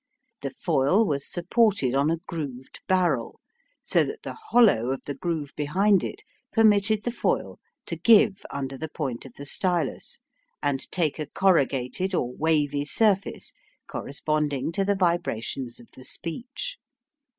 [0.41, 3.39] The foil was supported on a grooved barrel,
[3.83, 8.79] so that the hollow of the groove behind it permitted the foil to give under
[8.79, 10.17] the point of the stylus,
[10.63, 13.53] and take a corrugated or wavy surface
[13.87, 16.79] corresponding to the vibrations of the speech.